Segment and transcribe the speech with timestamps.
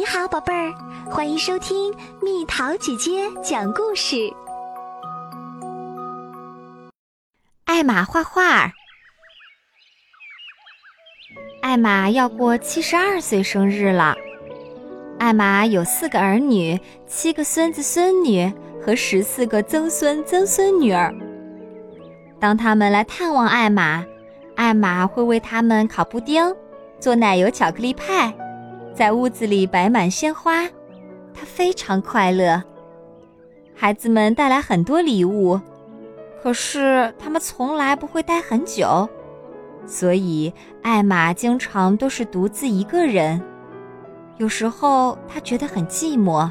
[0.00, 0.72] 你好，宝贝儿，
[1.10, 4.16] 欢迎收听蜜桃姐姐讲故事。
[7.66, 8.72] 艾玛画画。
[11.60, 14.16] 艾玛要过七十二岁生日了。
[15.18, 18.50] 艾玛有四个儿女，七个孙子孙女
[18.82, 21.14] 和十四个曾孙曾孙女儿。
[22.40, 24.02] 当他们来探望艾玛，
[24.56, 26.56] 艾玛会为他们烤布丁，
[26.98, 28.34] 做奶油巧克力派。
[28.94, 30.64] 在屋子里摆满鲜花，
[31.32, 32.62] 他非常快乐。
[33.74, 35.58] 孩子们带来很多礼物，
[36.42, 39.08] 可是他们从来不会待很久，
[39.86, 43.40] 所以艾玛经常都是独自一个人。
[44.36, 46.50] 有时候他觉得很寂寞。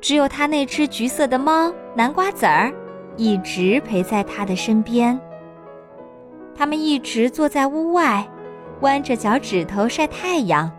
[0.00, 2.72] 只有他那只橘色的猫南瓜籽儿，
[3.16, 5.20] 一直陪在他的身边。
[6.56, 8.26] 他们一直坐在屋外，
[8.80, 10.70] 弯着脚趾头晒太阳。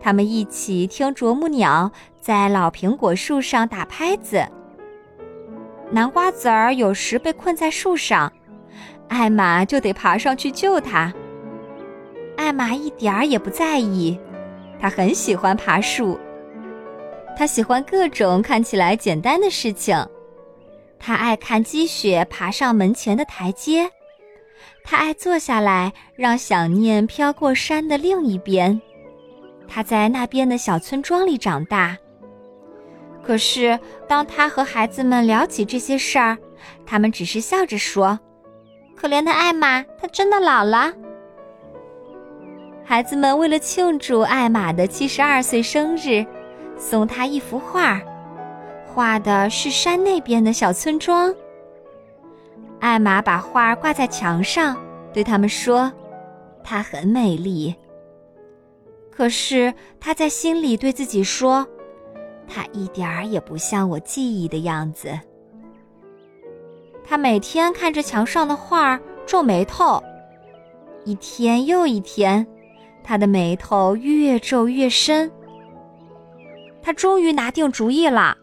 [0.00, 1.90] 他们一起听啄木鸟
[2.20, 4.46] 在老苹果树上打拍子。
[5.90, 8.32] 南瓜籽儿有时被困在树上，
[9.08, 11.12] 艾玛就得爬上去救它。
[12.36, 14.18] 艾玛一点儿也不在意，
[14.78, 16.18] 她很喜欢爬树。
[17.36, 19.96] 她喜欢各种看起来简单的事情。
[20.98, 23.90] 她爱看积雪爬上门前的台阶，
[24.84, 28.80] 他爱坐下来让想念飘过山的另一边。
[29.68, 31.96] 他在那边的小村庄里长大。
[33.22, 36.38] 可是，当他和孩子们聊起这些事儿，
[36.86, 38.20] 他们只是笑着说
[38.94, 40.92] ：“可怜的艾玛，她真的老了。”
[42.86, 46.24] 孩子们为了庆祝艾玛的七十二岁生日，
[46.78, 48.00] 送她一幅画，
[48.94, 51.34] 画的是山那边的小村庄。
[52.86, 54.76] 艾玛把画挂在墙上，
[55.12, 55.92] 对他们说
[56.62, 57.74] ：“她很美丽。”
[59.10, 61.66] 可是他在心里对自己说
[62.46, 65.18] ：“他一点儿也不像我记忆的样子。”
[67.02, 70.00] 他每天看着墙上的画皱眉头，
[71.04, 72.46] 一天又一天，
[73.02, 75.28] 他的眉头越皱越深。
[76.80, 78.36] 他终于拿定主意了，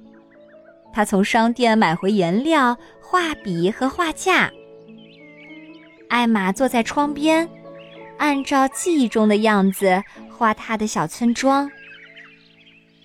[0.94, 4.52] 他从商店买回颜料、画笔和画架。
[6.08, 7.50] 艾玛坐在窗边，
[8.20, 10.04] 按照记忆中的样子。
[10.36, 11.72] 画他的小村庄。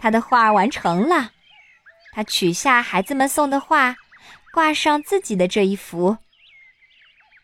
[0.00, 1.30] 他的画完成了，
[2.12, 3.94] 他取下孩子们送的画，
[4.52, 6.16] 挂上自己的这一幅。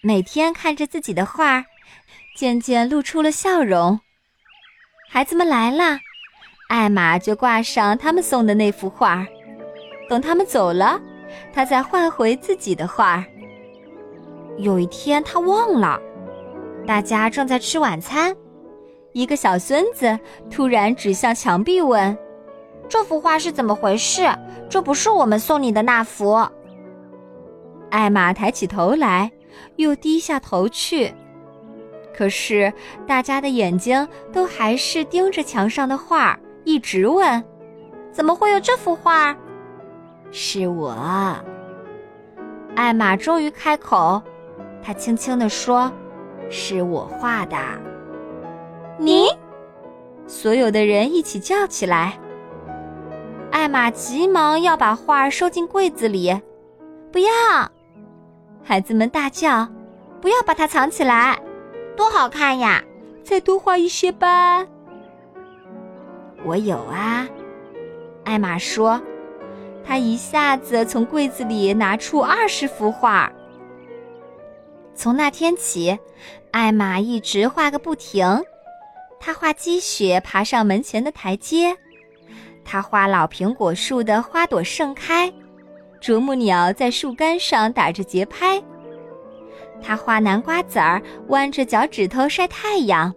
[0.02, 1.66] 每天看着自己的画，
[2.36, 4.00] 渐渐露出了笑容。
[5.08, 6.00] 孩子们来了，
[6.68, 9.26] 艾玛就挂上他们送的那幅画。
[10.08, 11.00] 等他们走了，
[11.52, 13.24] 他再换回自己的画。
[14.58, 16.00] 有一天，他忘了，
[16.86, 18.34] 大家正在吃晚餐。
[19.12, 20.18] 一个小孙子
[20.50, 22.16] 突然指向墙壁问
[22.88, 24.28] ：“这幅画是怎么回事？
[24.68, 26.46] 这不是我们送你的那幅。”
[27.90, 29.30] 艾玛抬起头来，
[29.76, 31.12] 又低下头去。
[32.16, 32.72] 可是
[33.06, 37.42] 大家的眼睛都还是盯着墙上的画，一直问
[38.12, 39.36] ：“怎么会有这幅画？”
[40.36, 40.92] 是我。
[42.74, 44.20] 艾玛终于开口，
[44.82, 45.92] 她轻轻地说
[46.50, 47.56] ：“是我画的。”
[48.98, 49.28] 你，
[50.26, 52.18] 所有的人一起叫起来。
[53.52, 56.36] 艾玛急忙要把画收进柜子里，
[57.12, 57.30] 不要！
[58.64, 59.68] 孩子们大叫
[60.20, 61.38] ：“不要把它藏起来，
[61.96, 62.82] 多好看呀！
[63.22, 64.66] 再多画一些吧。”
[66.44, 67.24] 我有啊，
[68.24, 69.00] 艾玛说，
[69.86, 73.30] 他一下子从柜子里拿出二十幅画。
[74.94, 75.98] 从那天起，
[76.52, 78.24] 艾玛一直画个不停。
[79.20, 81.76] 他画积雪爬上门前的台阶，
[82.64, 85.32] 他画老苹果树的花朵盛开，
[86.00, 88.62] 啄木鸟在树干上打着节拍。
[89.82, 93.14] 他画南瓜籽儿弯着脚趾头晒太阳，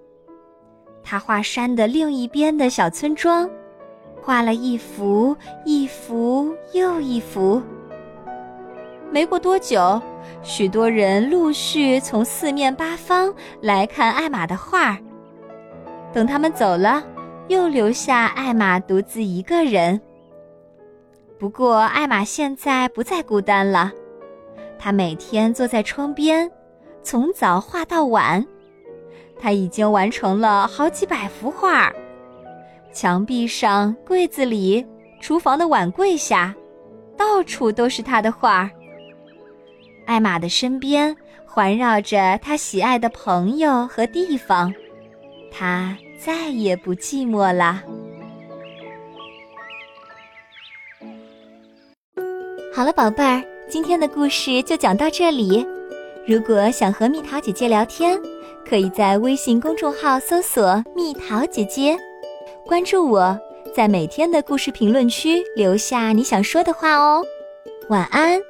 [1.03, 3.49] 他画山的另一边的小村庄，
[4.27, 5.33] 画了一幅
[5.63, 7.63] 一幅又一幅。
[9.09, 10.01] 没过多久，
[10.43, 14.97] 许多人陆续从四面八方来看艾玛的画。
[16.11, 17.01] 等他们走了，
[17.47, 20.01] 又留下艾玛独自一个人。
[21.39, 23.93] 不过，艾玛现在不再孤单了。
[24.77, 26.51] 她每天坐在窗边，
[27.01, 28.45] 从早画到晚。
[29.39, 31.93] 她已经完成了好几百幅画。
[32.97, 34.83] 墙壁上、柜子里、
[35.21, 36.55] 厨房的碗柜下，
[37.15, 38.67] 到处都是他的画。
[40.07, 41.15] 艾玛的身边
[41.45, 44.73] 环绕着他喜爱的朋友和地方，
[45.51, 47.83] 他再也不寂寞了。
[52.73, 55.63] 好了，宝贝儿，今天的故事就讲到这里。
[56.27, 58.19] 如果想和蜜桃姐姐聊天，
[58.67, 61.95] 可以在微信公众号搜索“蜜桃姐姐”。
[62.67, 63.39] 关注我，
[63.73, 67.23] 在每天的故事评论区留下你想说的话哦。
[67.87, 68.41] 晚安。